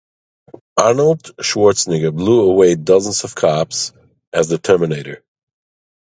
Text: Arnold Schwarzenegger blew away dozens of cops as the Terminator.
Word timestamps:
Arnold 0.79 1.35
Schwarzenegger 1.37 2.11
blew 2.11 2.41
away 2.41 2.73
dozens 2.73 3.23
of 3.23 3.35
cops 3.35 3.93
as 4.33 4.47
the 4.47 4.57
Terminator. 4.57 5.23